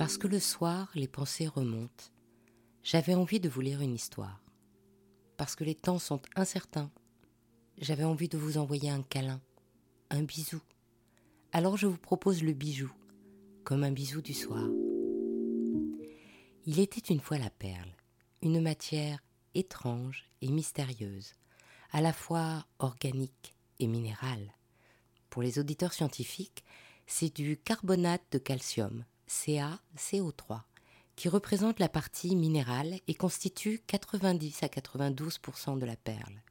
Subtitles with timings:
[0.00, 2.06] Parce que le soir, les pensées remontent,
[2.82, 4.42] j'avais envie de vous lire une histoire.
[5.36, 6.90] Parce que les temps sont incertains,
[7.76, 9.42] j'avais envie de vous envoyer un câlin,
[10.08, 10.62] un bisou.
[11.52, 12.90] Alors je vous propose le bijou,
[13.62, 14.66] comme un bisou du soir.
[16.64, 17.94] Il était une fois la perle,
[18.40, 19.22] une matière
[19.52, 21.34] étrange et mystérieuse,
[21.92, 24.54] à la fois organique et minérale.
[25.28, 26.64] Pour les auditeurs scientifiques,
[27.06, 30.62] c'est du carbonate de calcium, CaCO3,
[31.14, 36.42] qui représente la partie minérale et constitue 90 à 92% de la perle.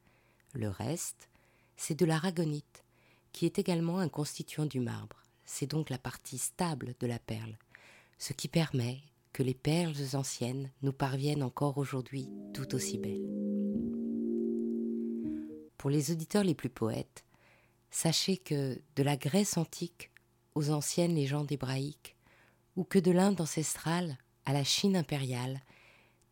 [0.54, 1.28] Le reste,
[1.76, 2.84] c'est de l'aragonite,
[3.32, 5.22] qui est également un constituant du marbre.
[5.44, 7.58] C'est donc la partie stable de la perle,
[8.18, 9.00] ce qui permet
[9.32, 13.28] que les perles anciennes nous parviennent encore aujourd'hui tout aussi belles.
[15.76, 17.24] Pour les auditeurs les plus poètes,
[17.90, 20.10] sachez que de la Grèce antique
[20.54, 22.16] aux anciennes légendes hébraïques,
[22.80, 25.60] ou que de l'Inde ancestrale à la Chine impériale,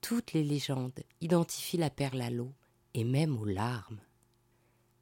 [0.01, 2.55] toutes les légendes identifient la perle à l'eau
[2.95, 4.01] et même aux larmes.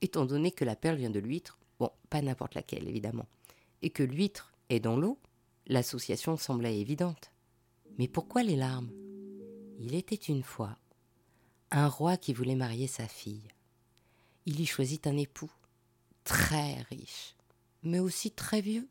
[0.00, 3.28] Étant donné que la perle vient de l'huître, bon, pas n'importe laquelle évidemment,
[3.80, 5.20] et que l'huître est dans l'eau,
[5.68, 7.30] l'association semblait évidente.
[7.96, 8.90] Mais pourquoi les larmes?
[9.78, 10.76] Il était une fois
[11.70, 13.46] un roi qui voulait marier sa fille.
[14.46, 15.52] Il y choisit un époux,
[16.24, 17.36] très riche,
[17.84, 18.88] mais aussi très vieux.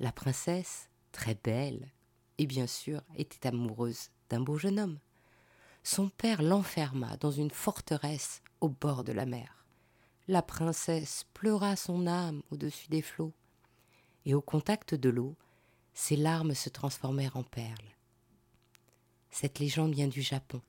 [0.00, 1.92] La princesse, très belle,
[2.38, 4.98] et bien sûr était amoureuse d'un beau jeune homme.
[5.82, 9.64] Son père l'enferma dans une forteresse au bord de la mer.
[10.26, 13.32] La princesse pleura son âme au-dessus des flots,
[14.26, 15.36] et au contact de l'eau,
[15.94, 17.96] ses larmes se transformèrent en perles.
[19.30, 20.60] Cette légende vient du Japon,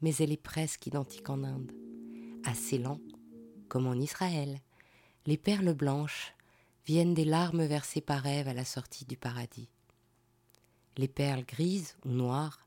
[0.00, 1.72] mais elle est presque identique en Inde.
[2.44, 3.00] À Ceylan,
[3.68, 4.60] comme en Israël,
[5.26, 6.34] les perles blanches
[6.84, 9.68] viennent des larmes versées par Ève à la sortie du paradis.
[10.96, 12.66] Les perles grises ou noires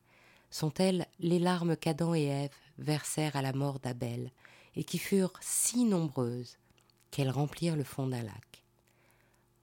[0.50, 4.32] sont-elles les larmes qu'Adam et Ève versèrent à la mort d'Abel
[4.76, 6.58] et qui furent si nombreuses
[7.12, 8.64] qu'elles remplirent le fond d'un lac.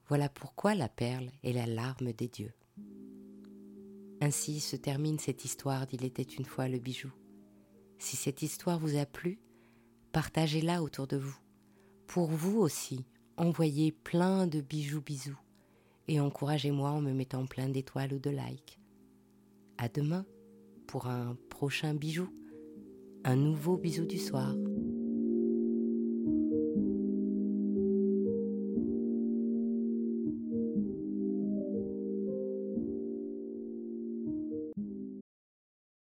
[0.08, 2.52] Voilà pourquoi la perle est la larme des dieux.
[4.20, 7.12] Ainsi se termine cette histoire d'Il était une fois le bijou.
[7.98, 9.40] Si cette histoire vous a plu,
[10.12, 11.36] partagez-la autour de vous.
[12.06, 13.04] Pour vous aussi,
[13.42, 15.38] envoyez plein de bijoux bisous
[16.06, 18.78] et encouragez-moi en me mettant plein d'étoiles ou de likes.
[19.78, 20.24] À demain
[20.86, 22.28] pour un prochain bijou,
[23.24, 24.54] un nouveau bisou du soir.